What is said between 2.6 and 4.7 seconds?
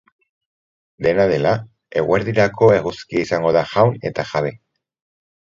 eguzkia izango da jaun eta jabe.